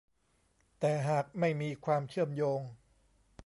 [0.79, 2.61] แต่หากไม่มีความเชื่อมโยง